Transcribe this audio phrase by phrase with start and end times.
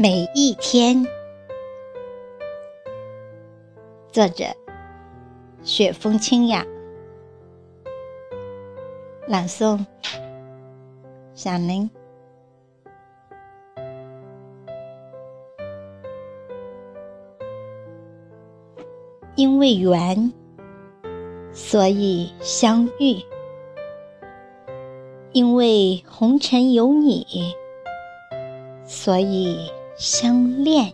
[0.00, 1.04] 每一天，
[4.12, 4.44] 作者：
[5.64, 6.64] 雪风清雅，
[9.26, 9.84] 朗诵：
[11.34, 11.90] 小林。
[19.34, 20.32] 因为缘，
[21.52, 23.20] 所以相遇；
[25.32, 27.26] 因为红尘有你，
[28.84, 30.92] 所以相恋。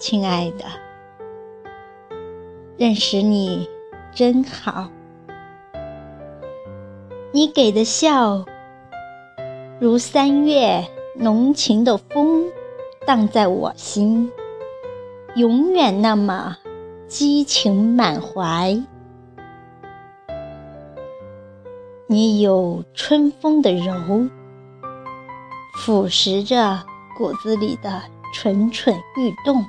[0.00, 0.64] 亲爱的，
[2.76, 3.68] 认识你
[4.12, 4.90] 真好。
[7.30, 8.44] 你给的笑，
[9.78, 12.50] 如三月浓情的风，
[13.06, 14.32] 荡在我心。
[15.36, 16.58] 永远那么
[17.06, 18.76] 激情满怀，
[22.08, 24.28] 你有春风的柔，
[25.90, 26.84] 腐蚀着
[27.16, 28.00] 骨子里的
[28.32, 29.66] 蠢蠢欲动。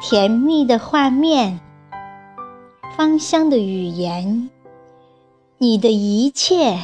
[0.00, 1.58] 甜蜜的画面，
[2.96, 4.48] 芳香的语言，
[5.58, 6.78] 你的一切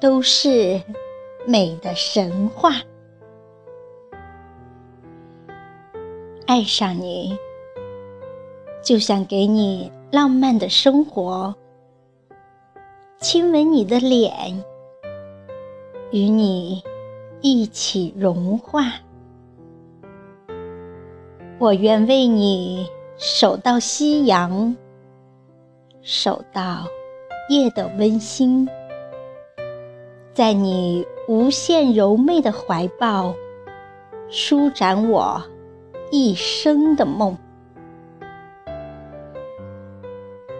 [0.00, 0.82] 都是
[1.46, 2.72] 美的神话。
[6.44, 7.38] 爱上你，
[8.82, 11.54] 就想给你浪漫的生活，
[13.20, 14.64] 亲吻你的脸，
[16.12, 16.82] 与你
[17.40, 18.84] 一起融化。
[21.58, 22.86] 我愿为你
[23.16, 24.76] 守到夕阳，
[26.02, 26.84] 守到
[27.48, 28.68] 夜的温馨，
[30.32, 33.34] 在你无限柔媚的怀抱，
[34.28, 35.42] 舒展我。
[36.12, 37.38] 一生的梦，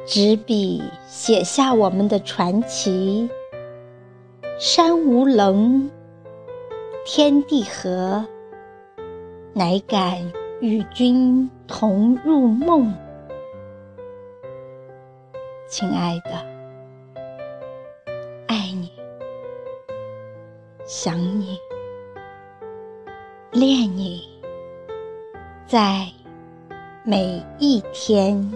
[0.07, 3.29] 执笔写下我们的传奇。
[4.63, 5.91] 山无棱，
[7.07, 8.23] 天地合，
[9.55, 12.93] 乃敢与君同入梦。
[15.67, 16.33] 亲爱的，
[18.49, 18.93] 爱你，
[20.85, 21.59] 想你，
[23.53, 24.29] 恋你。
[25.67, 26.07] 在
[27.03, 28.53] 每一天，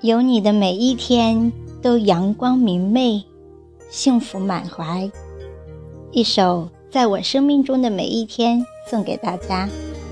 [0.00, 3.20] 有你的每一天都阳光明媚，
[3.90, 5.10] 幸福满怀。
[6.12, 9.68] 一首在我生命中的每一天送给大家，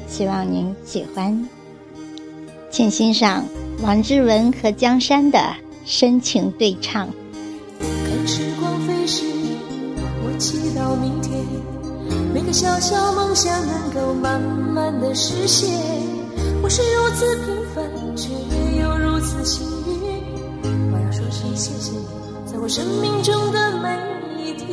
[0.09, 1.49] 希望您喜欢。
[2.69, 3.45] 请欣赏
[3.81, 5.55] 王志文和江山的
[5.85, 7.09] 深情对唱。
[7.79, 9.25] 看时光飞逝，
[10.25, 11.33] 我祈祷明天
[12.35, 15.71] 每个小小梦想能够慢慢的实现。
[16.61, 18.31] 我是如此平凡，却
[19.47, 19.95] 幸运。
[20.93, 22.05] 我要说声谢谢你，
[22.51, 23.97] 在我生命中的每
[24.43, 24.67] 一天。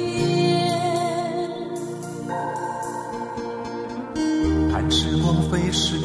[4.72, 6.00] 看时光飞逝，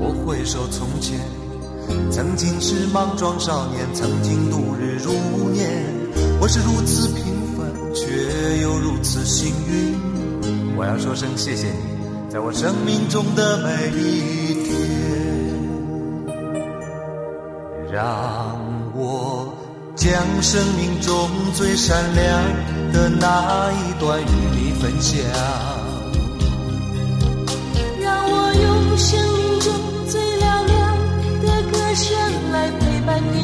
[0.00, 1.20] 我回首从前，
[2.10, 5.12] 曾经是莽撞少年，曾经度日如
[5.50, 5.84] 年。
[6.40, 7.24] 我是如此平
[7.58, 9.94] 凡，却又如此幸运。
[10.78, 14.72] 我要说声谢谢你，在我生命中的每一天，
[17.92, 18.58] 让
[18.94, 19.54] 我
[19.94, 20.10] 将
[20.40, 22.42] 生命中最闪亮
[22.90, 24.24] 的那一段与
[24.56, 25.20] 你分享，
[28.00, 29.74] 让我用生命中
[30.08, 30.96] 最嘹亮
[31.42, 32.16] 的歌声
[32.50, 33.36] 来陪伴你。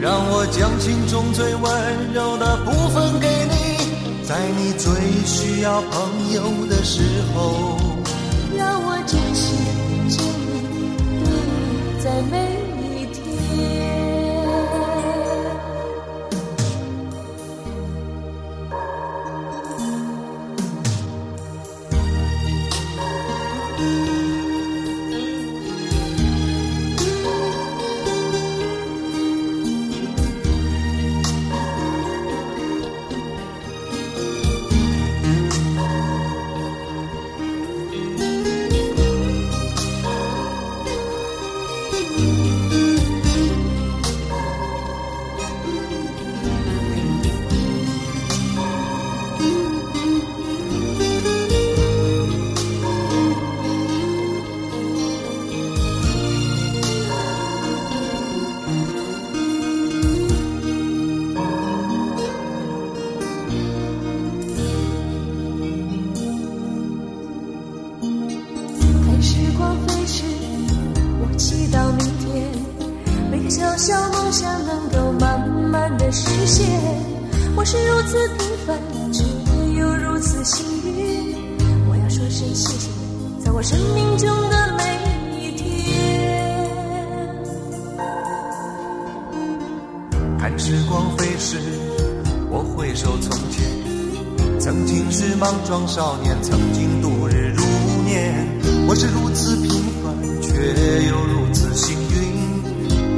[0.00, 4.90] 让我将心中最温柔的部分给你，在你最
[5.26, 7.02] 需要朋友的时
[7.34, 7.76] 候，
[8.56, 9.58] 让我珍惜，
[12.04, 12.63] 在每。
[74.34, 76.66] 想能够慢慢的实现
[77.54, 78.76] 我是如此平凡
[79.12, 79.22] 却
[79.78, 81.36] 又如此幸运
[81.88, 82.90] 我要说声谢谢。
[83.38, 84.82] 你在我生命中的每
[85.38, 85.64] 一天。
[90.36, 91.60] 看时光飞逝
[92.50, 93.64] 我回首从前。
[94.58, 97.62] 曾经是莽撞少年曾经度日如
[98.04, 98.34] 年
[98.88, 99.70] 我是如此平
[100.02, 101.43] 凡却又如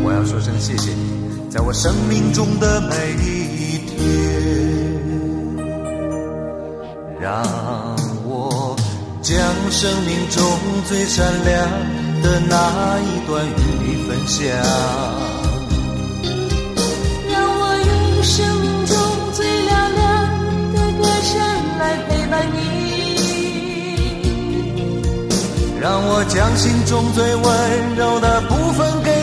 [0.06, 2.94] 我要说声谢谢你，在我生命中的每
[3.24, 3.98] 一天，
[7.20, 7.42] 让
[8.24, 8.76] 我
[9.20, 9.36] 将
[9.68, 10.40] 生命中
[10.86, 11.68] 最闪亮
[12.22, 13.50] 的那一段与
[13.82, 14.46] 你分享。
[17.28, 18.94] 让我用生命中
[19.32, 20.06] 最嘹亮
[20.72, 21.34] 的歌声
[21.80, 22.56] 来陪伴你。
[25.80, 27.44] 让我将心中最温
[27.96, 29.15] 柔的部分给你，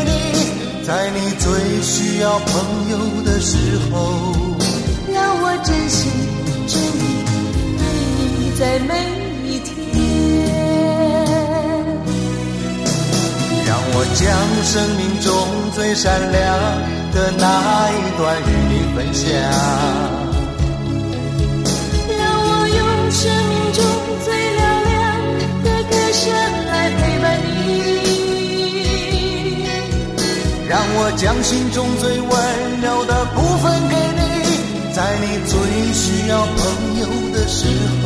[0.94, 2.54] 在你最需要朋
[2.92, 3.57] 友的时
[3.92, 3.98] 候，
[5.12, 6.12] 让我真心
[6.68, 7.25] 真意
[7.80, 7.81] 对
[8.38, 8.94] 你在每
[9.50, 9.74] 一天。
[13.66, 14.22] 让我将
[14.63, 15.34] 生命中
[15.74, 16.45] 最闪亮
[17.12, 20.12] 的那一段与你分享。
[31.15, 32.30] 将心中最温
[32.81, 34.21] 柔的部分给你，
[34.94, 35.57] 在你最
[35.94, 37.65] 需要朋友的时
[38.04, 38.06] 候，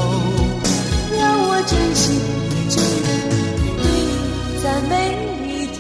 [1.17, 2.19] 让我真心
[2.69, 3.07] 真意
[3.77, 4.19] 对你
[4.61, 4.91] 在每
[5.47, 5.75] 一天。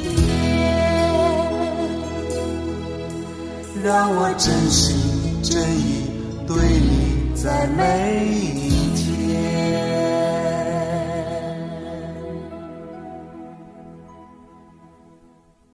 [3.83, 4.95] 让我真心
[5.43, 6.09] 真意
[6.47, 8.66] 对你在每一